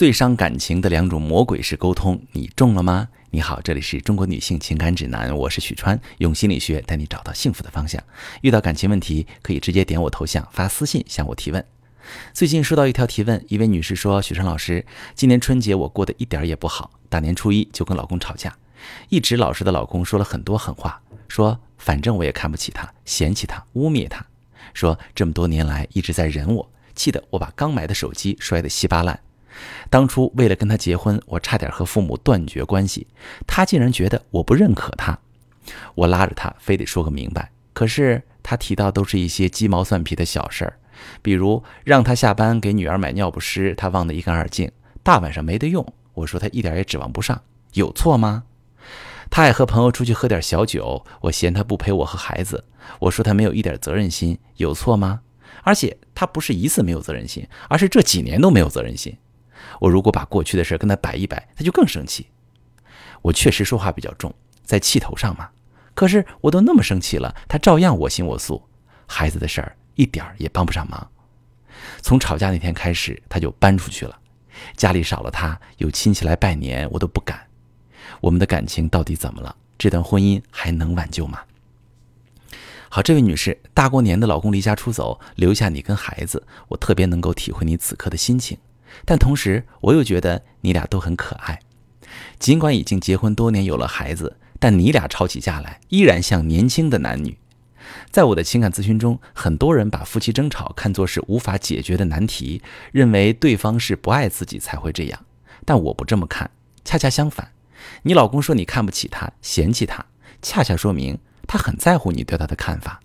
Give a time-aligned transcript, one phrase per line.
[0.00, 3.06] 最伤感情的两种魔鬼式沟通，你中了吗？
[3.32, 8.02] 你好，这里是中国女性情感指南，我是许川，用心理学带你找到幸福的方向。
[8.40, 11.62] 遇到感情问题，可以直接点我头像发私信向我提问。
[12.32, 18.56] 最近收到一条提问，一位女士说：“许川老师，今年春节我过得一点也不好，大年初一就跟老公吵架，
[19.10, 20.98] 一直老实的老公说了很多狠话，
[21.28, 24.24] 说反正我也看不起他，嫌弃他，污蔑他，
[24.72, 29.20] 说这么多年来一直在忍我，气得我把刚买的手机摔得稀巴烂。”
[29.88, 33.06] 当初为了跟他结婚，我差点和父母断绝关系，
[33.46, 35.18] 他竟然觉得我不认可他，
[35.94, 37.50] 我拉着他非得说个明白。
[37.72, 40.78] 可是他提到都是一些鸡毛蒜皮的小事儿，
[41.22, 44.70] 比如让他下班给女儿买尿不湿，他忘得一干二净，
[45.02, 45.86] 大晚上没得用。
[46.14, 47.40] 我说他一点也指望不上，
[47.74, 48.44] 有错吗？
[49.30, 52.64] 他爱和朋友出去喝点小酒，我嫌他不陪我和孩子，
[52.98, 55.20] 我说他没有一点责任心，有错吗？
[55.62, 59.16] 而且他不是一次没有责任心，而是这几年都没有责任心。
[59.80, 62.26] 我如果把过去的事跟他摆一摆，他就更生气。
[63.22, 64.34] 我确实说话比较重，
[64.64, 65.48] 在气头上嘛。
[65.94, 68.62] 可是我都那么生气了，他照样我行我素。
[69.06, 71.10] 孩子的事儿一点儿也帮不上忙。
[72.00, 74.18] 从吵架那天开始，他就搬出去了，
[74.76, 77.46] 家里少了他，有亲戚来拜年我都不敢。
[78.20, 79.54] 我们的感情到底怎么了？
[79.76, 81.40] 这段婚姻还能挽救吗？
[82.88, 88.58] 好，这位女士，大过年的老公离家出走，留下你跟孩子，我特别能够体会你此刻的心情。
[89.04, 91.60] 但同时，我又觉得你俩都很可爱。
[92.38, 97.36] 尽管已经结婚多年，有了孩子，但你俩吵起架来，依然像年轻的男女。
[98.10, 105.26] 在我的情感咨询中，很多人把夫妻争吵看作是无法解决的难题，认为对方是不爱自己才会这样。
[105.64, 106.50] 但我不这么看，
[106.84, 107.52] 恰恰相反。
[108.02, 110.04] 你老公说你看不起他、嫌弃他，
[110.42, 113.00] 恰恰说明他很在乎你对他的看法。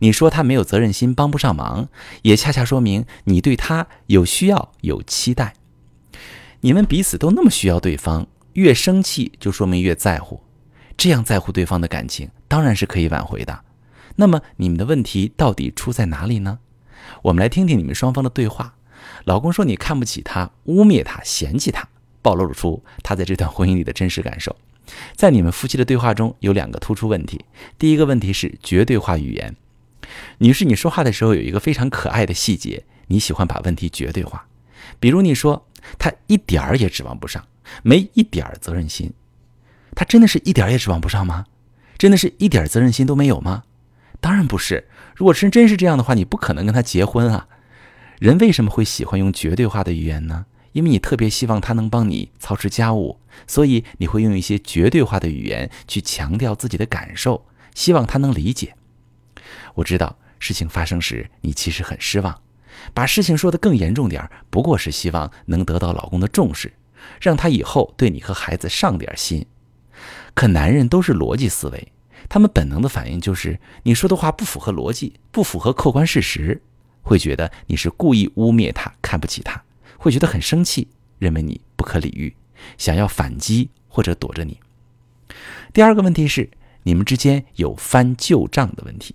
[0.00, 1.88] 你说他没有责任心，帮不上忙，
[2.22, 5.54] 也恰恰说明你对他有需要、有期待。
[6.60, 10.42] 你们彼此都那么需要对方，越生气就说明越在乎。
[10.96, 13.60] 这样在乎对方的感情，当然是可以挽回的。
[14.16, 16.58] 那么你们的问题到底出在哪里呢？
[17.22, 18.74] 我们来听听你们双方的对话。
[19.24, 21.86] 老公说你看不起他，污蔑他，嫌弃他，
[22.22, 24.56] 暴露出他在这段婚姻里的真实感受。
[25.14, 27.44] 在你们夫妻的对话中有两个突出问题。
[27.78, 29.54] 第一个问题是绝对化语言。
[30.38, 34.46] 女士，你说话的时候有一个非常可爱的细节，你喜欢把问题绝对化。
[35.00, 35.66] 比如你说
[35.98, 37.46] 他一点儿也指望不上，
[37.82, 39.12] 没一点儿责任心。
[39.94, 41.46] 他真的是一点儿也指望不上吗？
[41.98, 43.64] 真的是一点儿责任心都没有吗？
[44.20, 44.88] 当然不是。
[45.14, 47.48] 如果是真是这样的话，你不可能跟他结婚啊。
[48.18, 50.46] 人为什么会喜欢用绝对化的语言呢？
[50.72, 58.74] 因为你特别希望他能帮你操持家务，所以你会用一些绝对化的语言去强调自己的感受，希望他能理解。
[59.74, 62.42] 我知道事情发生时你其实很失望，
[62.92, 66.72] 把事情说得更严重点不过是希望能得到老公的重视，
[67.20, 69.46] 让他以后对你和孩子上点心。
[70.34, 71.92] 可男人都是逻辑思维，
[72.28, 76.60] 他们本能的反应就是你说的话不符合逻辑，不符合客观事实，
[77.02, 79.62] 会觉得你是故意污蔑他，看不起他。
[79.96, 82.36] 会觉得很生气，认为你不可理喻，
[82.76, 84.60] 想要反击或者躲着你。
[85.72, 86.50] 第二个问题是，
[86.82, 89.14] 你们之间有翻旧账的问题。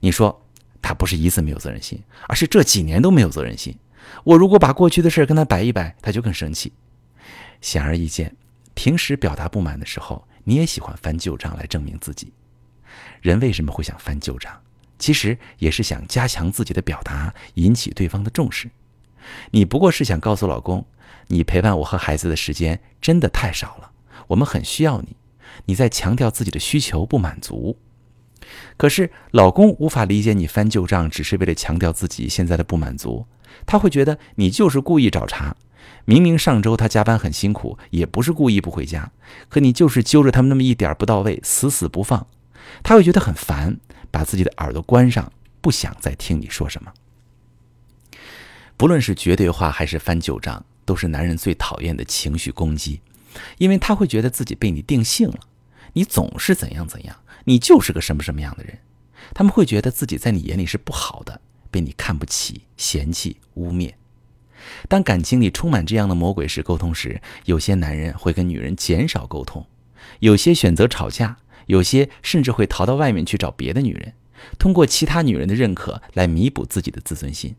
[0.00, 0.44] 你说
[0.80, 3.76] 他不是一次没有责任心，而是这几年都没有责任心。
[4.24, 6.72] 我如果把过去的事跟他摆一摆，他就更生气。
[7.60, 8.34] 显而易见，
[8.74, 12.32] 平时表达不满的时候，你也喜欢翻旧账来证明自己。
[13.20, 14.52] 人为什么会想翻旧账？
[14.98, 18.70] 其实也是想加强自己的表达，引起对方的重视。
[19.50, 20.86] 你不过是想告诉老公，
[21.26, 23.90] 你陪伴我和孩子的时间真的太少了，
[24.28, 25.16] 我们很需要你。
[25.66, 27.78] 你在强调自己的需求不满足，
[28.76, 33.26] 可是老公无法理解你翻旧账，只是为了强调自己现在的不满足。
[33.66, 35.56] 他会觉得你就是故意找茬。
[36.04, 39.10] 明明上周他加班很辛苦，也不是故意不回家，
[39.48, 42.26] 可你就是揪着他们那么一点不到位，死死不放。
[42.82, 43.78] 他会觉得很烦，
[44.10, 45.30] 把自己的耳朵关上，
[45.60, 46.92] 不想再听你说什么。
[48.76, 53.00] 不论是绝对化还是翻旧账，都是男人最讨厌的情绪攻击，
[53.58, 55.38] 因为他会觉得自己被你定性了，
[55.94, 58.78] 你总是怎样怎样，你就是个什么什么样的人，
[59.34, 61.40] 他们会觉得自己在你眼里是不好的，
[61.70, 63.94] 被你看不起、嫌弃、污蔑。
[64.88, 69.64] 当感情里充满这样的魔鬼式沟通时，有些男人会跟女人减少沟通，
[70.20, 74.14] 有些选择吵架，有些甚至会逃到外面去找别的女人，
[74.58, 77.54] 通过其他女人的认可来弥补自己的自尊心。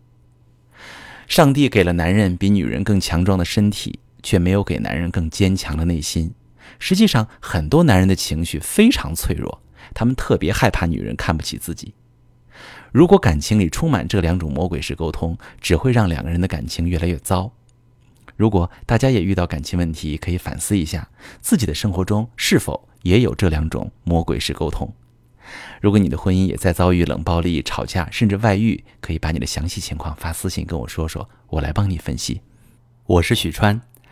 [1.28, 6.34] 上帝给了男人比女人更强壮的身体，却没有给男人更坚强的内心。
[6.78, 9.62] 实际上，很多男人的情绪非常脆弱，
[9.94, 11.94] 他们特别害怕女人看不起自己。
[12.92, 17.52] 如果感情里充满这两种魔鬼式沟通，只会让两个人的感情越来越糟。
[18.36, 21.10] 如果大家也遇到感情问题，可以反思一下
[21.42, 24.94] 自己的生活中是否也有这两种魔鬼式沟通。
[25.82, 32.42] 如果你的婚姻也在遭遇冷暴力、吵架，甚至外遇，可以把你的详细情况发私信跟我说说，我来帮你分析。
[33.06, 33.82] 我是许川，